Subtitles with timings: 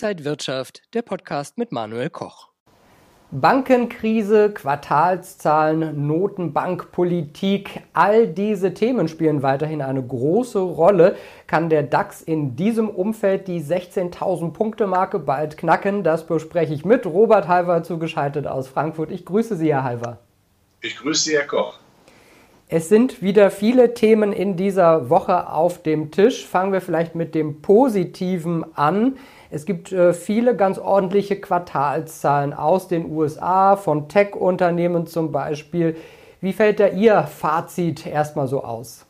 [0.00, 2.50] Inside Wirtschaft, der Podcast mit Manuel Koch.
[3.32, 11.16] Bankenkrise, Quartalszahlen, Notenbankpolitik, all diese Themen spielen weiterhin eine große Rolle.
[11.48, 16.04] Kann der DAX in diesem Umfeld die 16.000 Punkte Marke bald knacken?
[16.04, 19.10] Das bespreche ich mit Robert Halver zugeschaltet aus Frankfurt.
[19.10, 20.20] Ich grüße Sie, Herr Halver.
[20.80, 21.80] Ich grüße Sie, Herr Koch.
[22.70, 26.46] Es sind wieder viele Themen in dieser Woche auf dem Tisch.
[26.46, 29.16] Fangen wir vielleicht mit dem Positiven an.
[29.50, 35.96] Es gibt äh, viele ganz ordentliche Quartalszahlen aus den USA, von Tech-Unternehmen zum Beispiel.
[36.42, 39.07] Wie fällt da Ihr Fazit erstmal so aus?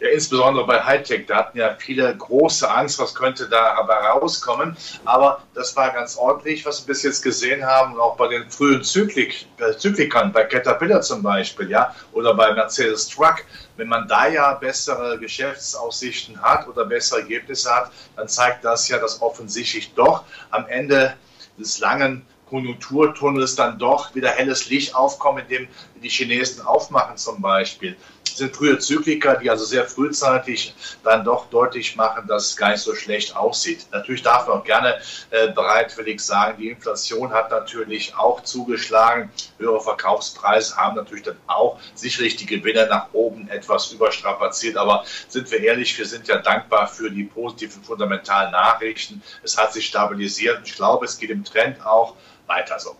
[0.00, 4.76] Ja, insbesondere bei Hightech, da hatten ja viele große Angst, was könnte da aber rauskommen.
[5.04, 8.82] Aber das war ganz ordentlich, was wir bis jetzt gesehen haben, auch bei den frühen
[8.82, 13.44] Zyklik, äh, Zyklikern, bei Caterpillar zum Beispiel, ja, oder bei Mercedes Truck.
[13.76, 18.98] Wenn man da ja bessere Geschäftsaussichten hat oder bessere Ergebnisse hat, dann zeigt das ja,
[18.98, 21.14] dass offensichtlich doch am Ende
[21.58, 25.68] des langen Konjunkturtunnels dann doch wieder helles Licht aufkommen, indem
[26.02, 27.96] die Chinesen aufmachen zum Beispiel.
[28.38, 30.72] Sind frühe Zykliker, die also sehr frühzeitig
[31.02, 33.86] dann doch deutlich machen, dass es gar nicht so schlecht aussieht.
[33.90, 35.00] Natürlich darf man auch gerne
[35.30, 39.32] äh, bereitwillig sagen, die Inflation hat natürlich auch zugeschlagen.
[39.58, 44.76] Höhere Verkaufspreise haben natürlich dann auch sicherlich die Gewinne nach oben etwas überstrapaziert.
[44.76, 49.20] Aber sind wir ehrlich, wir sind ja dankbar für die positiven fundamentalen Nachrichten.
[49.42, 50.60] Es hat sich stabilisiert.
[50.64, 52.14] Ich glaube, es geht im Trend auch
[52.46, 52.96] weiter so.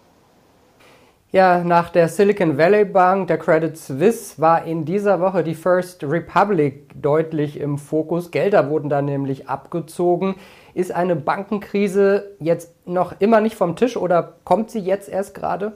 [1.31, 6.03] Ja, nach der Silicon Valley Bank, der Credit Suisse, war in dieser Woche die First
[6.03, 8.31] Republic deutlich im Fokus.
[8.31, 10.37] Gelder wurden da nämlich abgezogen.
[10.73, 15.75] Ist eine Bankenkrise jetzt noch immer nicht vom Tisch oder kommt sie jetzt erst gerade?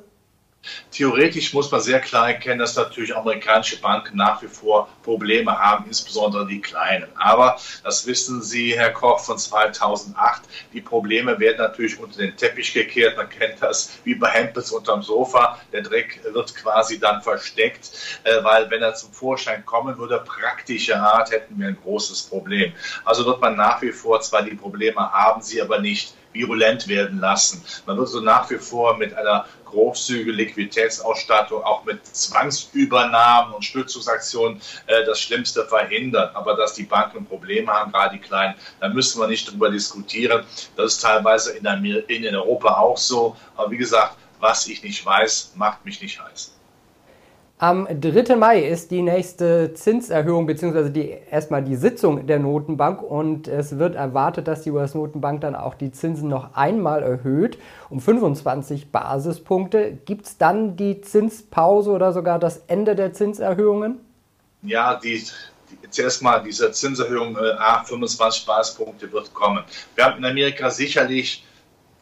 [0.93, 5.87] Theoretisch muss man sehr klar erkennen, dass natürlich amerikanische Banken nach wie vor Probleme haben,
[5.87, 7.09] insbesondere die kleinen.
[7.17, 10.43] Aber das wissen Sie, Herr Koch, von 2008.
[10.73, 13.17] Die Probleme werden natürlich unter den Teppich gekehrt.
[13.17, 15.59] Man kennt das wie bei Hempels unterm Sofa.
[15.73, 17.91] Der Dreck wird quasi dann versteckt,
[18.25, 22.73] äh, weil wenn er zum Vorschein kommen würde, praktischer Art, hätten wir ein großes Problem.
[23.05, 27.21] Also wird man nach wie vor zwar die Probleme haben, sie aber nicht virulent werden
[27.21, 27.65] lassen.
[27.87, 34.61] Man wird so nach wie vor mit einer großzügige Liquiditätsausstattung, auch mit Zwangsübernahmen und Stützungsaktionen
[34.87, 36.31] äh, das Schlimmste verhindern.
[36.35, 40.45] Aber dass die Banken Probleme haben, gerade die kleinen, da müssen wir nicht drüber diskutieren.
[40.77, 43.37] Das ist teilweise in, in Europa auch so.
[43.57, 46.53] Aber wie gesagt, was ich nicht weiß, macht mich nicht heiß.
[47.63, 48.35] Am 3.
[48.35, 50.91] Mai ist die nächste Zinserhöhung bzw.
[50.91, 55.75] Die, erstmal die Sitzung der Notenbank und es wird erwartet, dass die US-Notenbank dann auch
[55.75, 57.59] die Zinsen noch einmal erhöht
[57.89, 59.97] um 25 Basispunkte.
[60.07, 64.01] Gibt es dann die Zinspause oder sogar das Ende der Zinserhöhungen?
[64.63, 65.25] Ja, die,
[65.89, 69.63] zuerst mal diese Zinserhöhung äh, 25 Basispunkte wird kommen.
[69.95, 71.45] Wir haben in Amerika sicherlich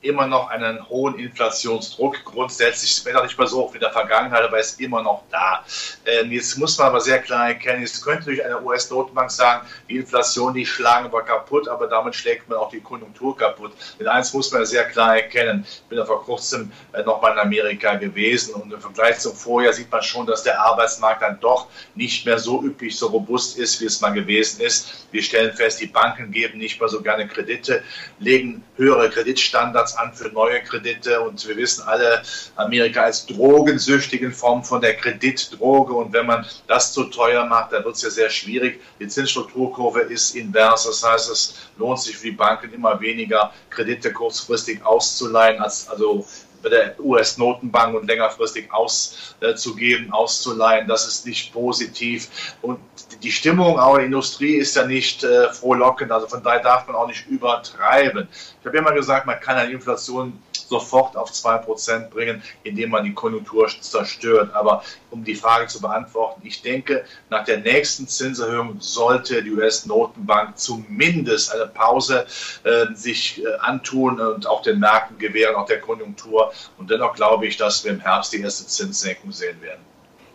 [0.03, 2.25] immer noch einen hohen Inflationsdruck.
[2.25, 5.25] Grundsätzlich ist es nicht mehr so hoch wie in der Vergangenheit, aber ist immer noch
[5.31, 5.65] da.
[6.06, 9.97] Ähm, jetzt muss man aber sehr klar erkennen, es könnte durch eine US-Notenbank sagen, die
[9.97, 13.72] Inflation, die schlagen wir kaputt, aber damit schlägt man auch die Konjunktur kaputt.
[13.99, 15.66] Denn eins muss man sehr klar erkennen.
[15.69, 19.34] Ich bin ja vor kurzem äh, noch mal in Amerika gewesen und im Vergleich zum
[19.34, 23.59] Vorjahr sieht man schon, dass der Arbeitsmarkt dann doch nicht mehr so üppig, so robust
[23.59, 25.06] ist, wie es mal gewesen ist.
[25.10, 27.83] Wir stellen fest, die Banken geben nicht mehr so gerne Kredite,
[28.19, 31.21] legen höhere Kreditstandards Standards an für neue Kredite.
[31.21, 32.23] Und wir wissen alle,
[32.56, 35.93] Amerika ist drogensüchtig in Form von der Kreditdroge.
[35.93, 38.81] Und wenn man das zu teuer macht, dann wird es ja sehr schwierig.
[38.99, 44.12] Die Zinsstrukturkurve ist invers, das heißt, es lohnt sich für die Banken immer weniger Kredite
[44.12, 46.27] kurzfristig auszuleihen, als also
[46.69, 50.88] der US-Notenbank und längerfristig auszugeben, auszuleihen.
[50.88, 52.56] Das ist nicht positiv.
[52.62, 52.78] Und
[53.22, 56.12] die Stimmung auch in der Industrie ist ja nicht äh, frohlockend.
[56.12, 58.28] Also von daher darf man auch nicht übertreiben.
[58.60, 60.41] Ich habe ja immer gesagt, man kann eine Inflation
[60.71, 64.54] sofort auf 2% bringen, indem man die Konjunktur zerstört.
[64.54, 70.56] Aber um die Frage zu beantworten, ich denke, nach der nächsten Zinserhöhung sollte die US-Notenbank
[70.59, 72.24] zumindest eine Pause
[72.62, 76.49] äh, sich äh, antun und auch den Märkten gewähren, auch der Konjunktur.
[76.78, 79.80] Und dennoch glaube ich, dass wir im Herbst die erste Zinssenkung sehen werden.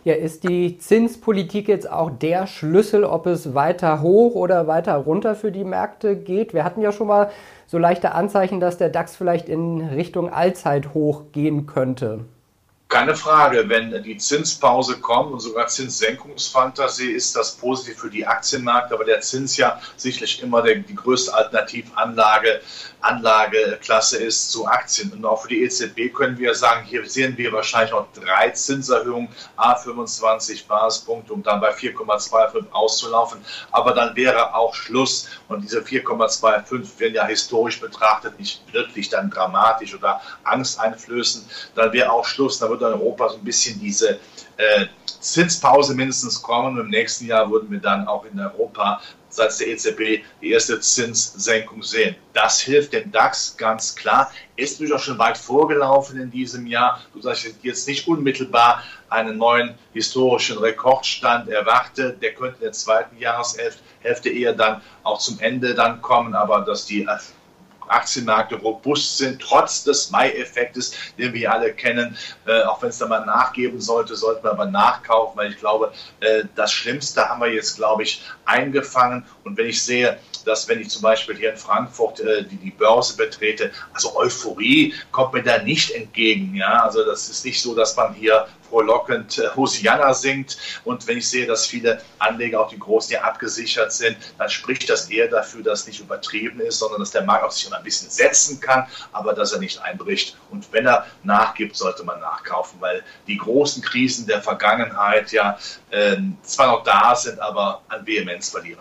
[0.04, 5.34] Ja, ist die Zinspolitik jetzt auch der Schlüssel, ob es weiter hoch oder weiter runter
[5.34, 6.54] für die Märkte geht?
[6.54, 7.32] Wir hatten ja schon mal
[7.66, 12.20] so leichte Anzeichen, dass der DAX vielleicht in Richtung Allzeithoch gehen könnte.
[12.88, 18.94] Keine Frage, wenn die Zinspause kommt und sogar Zinssenkungsfantasie ist das positiv für die Aktienmärkte,
[18.94, 22.60] aber der Zins ja sicherlich immer der, die größte Alternativanlage
[23.06, 25.12] Anlageklasse ist zu Aktien.
[25.12, 29.28] Und auch für die EZB können wir sagen, hier sehen wir wahrscheinlich noch drei Zinserhöhungen,
[29.56, 33.40] A25 Basispunkte, um dann bei 4,25 auszulaufen.
[33.70, 35.28] Aber dann wäre auch Schluss.
[35.48, 41.46] Und diese 4,25 werden ja historisch betrachtet nicht wirklich dann dramatisch oder angsteinflößend.
[41.74, 42.58] Dann wäre auch Schluss.
[42.58, 44.18] Dann Europa so ein bisschen diese
[44.56, 44.86] äh,
[45.20, 46.78] Zinspause mindestens kommen.
[46.78, 50.80] Und im nächsten Jahr würden wir dann auch in Europa seitens der EZB die erste
[50.80, 52.16] Zinssenkung sehen.
[52.32, 54.32] Das hilft dem DAX ganz klar.
[54.56, 59.36] Ist natürlich auch schon weit vorgelaufen in diesem Jahr, sodass ich jetzt nicht unmittelbar einen
[59.36, 62.16] neuen historischen Rekordstand erwarte.
[62.20, 66.86] Der könnte in der zweiten Jahreshälfte eher dann auch zum Ende dann kommen, aber dass
[66.86, 67.06] die
[67.88, 72.16] Aktienmärkte robust sind, trotz des Mai-Effektes, den wir alle kennen.
[72.46, 75.92] Äh, auch wenn es da mal nachgeben sollte, sollten wir aber nachkaufen, weil ich glaube,
[76.20, 79.24] äh, das Schlimmste haben wir jetzt, glaube ich, eingefangen.
[79.44, 82.70] Und wenn ich sehe, dass wenn ich zum Beispiel hier in Frankfurt äh, die, die
[82.70, 86.54] Börse betrete, also Euphorie kommt mir da nicht entgegen.
[86.54, 86.84] Ja?
[86.84, 90.56] Also das ist nicht so, dass man hier frohlockend äh, Hosianna singt.
[90.84, 94.88] Und wenn ich sehe, dass viele Anleger, auch die Großen, ja abgesichert sind, dann spricht
[94.88, 98.10] das eher dafür, dass nicht übertrieben ist, sondern dass der Markt auch sich ein bisschen
[98.10, 100.36] setzen kann, aber dass er nicht einbricht.
[100.50, 105.58] Und wenn er nachgibt, sollte man nachkaufen, weil die großen Krisen der Vergangenheit ja
[105.90, 108.80] äh, zwar noch da sind, aber an Vehemenz verlieren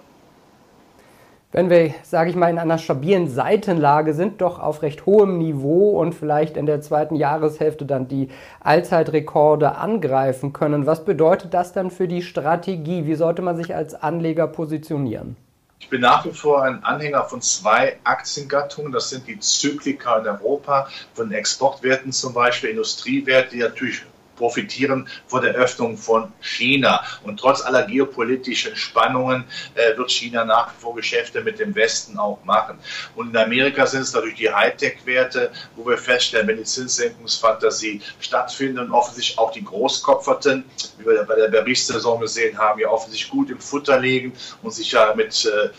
[1.56, 5.92] wenn wir, sage ich mal, in einer stabilen Seitenlage sind, doch auf recht hohem Niveau
[5.92, 8.28] und vielleicht in der zweiten Jahreshälfte dann die
[8.60, 10.86] Allzeitrekorde angreifen können.
[10.86, 13.06] Was bedeutet das dann für die Strategie?
[13.06, 15.38] Wie sollte man sich als Anleger positionieren?
[15.80, 18.92] Ich bin nach wie vor ein Anhänger von zwei Aktiengattungen.
[18.92, 24.04] Das sind die Zyklika in Europa, von Exportwerten zum Beispiel, Industriewerte, die natürlich
[24.36, 27.04] profitieren von der Öffnung von China.
[27.24, 29.46] Und trotz aller geopolitischen Spannungen
[29.76, 32.80] äh, wird China nach wie vor Geschäfte mit dem Westen auch machen.
[33.16, 38.86] Und in Amerika sind es natürlich die Hightech-Werte, wo wir feststellen, wenn die Zinssenkungsfantasie stattfindet
[38.86, 40.66] und offensichtlich auch die Großkopferten,
[40.98, 44.92] wie wir bei der Berichtssaison gesehen haben, ja offensichtlich gut im Futter liegen und sich
[44.92, 45.70] ja mit äh,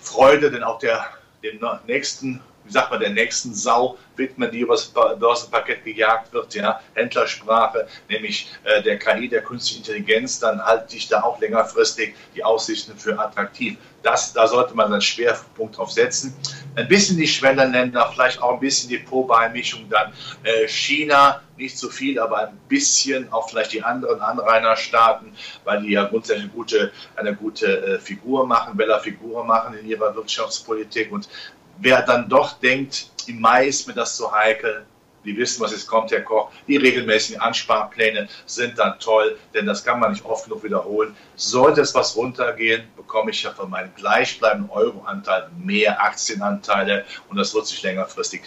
[0.00, 1.06] Freude, denn auch der,
[1.42, 4.86] dem nächsten wie sagt man, der nächsten Sau widmen, die übers
[5.18, 11.08] Börsenparkett gejagt wird, ja, Händlersprache, nämlich äh, der KI, der künstlichen Intelligenz, dann halte ich
[11.08, 13.78] da auch längerfristig die Aussichten für attraktiv.
[14.02, 16.34] Das, da sollte man einen Schwerpunkt drauf setzen.
[16.76, 20.12] Ein bisschen die Schwellenländer, vielleicht auch ein bisschen die Pro-Beimischung, dann
[20.44, 25.32] äh, China, nicht so viel, aber ein bisschen auch vielleicht die anderen Anrainerstaaten,
[25.64, 29.88] weil die ja grundsätzlich eine gute, eine gute äh, Figur machen, Bella Figur machen in
[29.88, 31.28] ihrer Wirtschaftspolitik und
[31.78, 34.86] wer dann doch denkt, im Mai ist mir das zu heikel,
[35.26, 36.50] die wissen, was jetzt kommt, Herr Koch.
[36.68, 41.14] Die regelmäßigen Ansparpläne sind dann toll, denn das kann man nicht oft genug wiederholen.
[41.34, 47.54] Sollte es was runtergehen, bekomme ich ja von meinem gleichbleibenden Euroanteil mehr Aktienanteile und das
[47.54, 48.42] wird sich längerfristig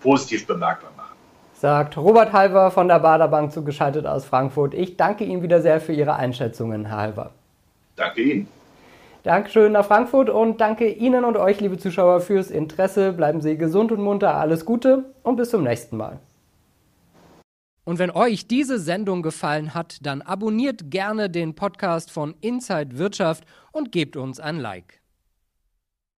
[0.00, 1.16] positiv bemerkbar machen.
[1.54, 4.72] Sagt Robert Halver von der Baderbank zugeschaltet aus Frankfurt.
[4.72, 7.32] Ich danke Ihnen wieder sehr für Ihre Einschätzungen, Herr Halver.
[7.96, 8.59] Danke Ihnen.
[9.22, 13.12] Dankeschön nach Frankfurt und danke Ihnen und euch, liebe Zuschauer, fürs Interesse.
[13.12, 16.20] Bleiben Sie gesund und munter, alles Gute und bis zum nächsten Mal.
[17.84, 23.44] Und wenn euch diese Sendung gefallen hat, dann abonniert gerne den Podcast von Inside Wirtschaft
[23.72, 24.99] und gebt uns ein Like.